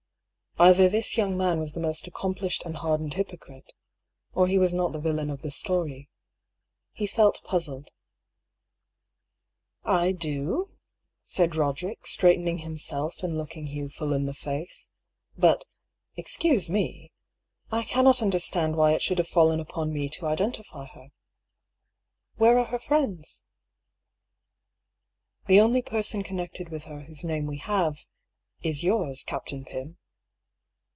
Either 0.59 0.89
this 0.89 1.17
young 1.17 1.35
man 1.35 1.59
was 1.59 1.73
the 1.73 1.79
most 1.79 2.05
accomplished 2.07 2.61
and 2.65 2.75
hardened 2.75 3.13
hypocrite— 3.13 3.73
or 4.35 4.47
he 4.47 4.59
was 4.59 4.73
not 4.73 4.91
the 4.91 4.99
villain 4.99 5.29
of 5.31 5.41
the 5.41 5.49
story. 5.49 6.07
He 6.91 7.07
felt 7.07 7.41
puzzled. 7.43 7.89
"I— 9.85 10.11
do," 10.11 10.69
said 11.23 11.51
Eoderick, 11.55 12.05
straightening 12.05 12.59
himself 12.59 13.23
and 13.23 13.37
looking 13.37 13.67
Hugh 13.67 13.87
full 13.89 14.11
in 14.13 14.25
the 14.25 14.33
face. 14.35 14.89
"But— 15.37 15.63
excuse 16.17 16.69
me— 16.69 17.11
I 17.71 17.83
cannot 17.83 18.21
understand 18.21 18.75
why 18.75 18.91
it 18.91 19.01
should 19.01 19.17
have 19.19 19.29
fallen 19.29 19.59
upon 19.61 19.91
me 19.93 20.09
to 20.09 20.27
identify 20.27 20.85
her. 20.87 21.11
Where 22.35 22.59
are 22.59 22.65
her 22.65 22.79
friends?"" 22.79 23.45
The 25.47 25.61
only 25.61 25.81
person 25.81 26.23
connected 26.23 26.69
with 26.69 26.83
her 26.83 27.03
whose 27.03 27.23
name 27.23 27.47
we 27.47 27.57
have— 27.59 28.05
is 28.61 28.83
yours, 28.83 29.23
Captain 29.23 29.63
Pym." 29.65 29.97